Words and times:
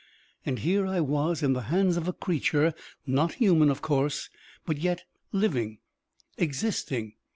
And 0.47 0.57
here 0.57 0.87
I 0.87 0.99
was 0.99 1.43
in 1.43 1.53
the 1.53 1.61
hands 1.69 1.95
of 1.95 2.07
a 2.07 2.13
creature 2.13 2.73
not 3.05 3.35
human, 3.35 3.69
of 3.69 3.83
course, 3.83 4.31
but 4.65 4.77
yet 4.79 5.03
living, 5.31 5.77
existing. 6.39 7.13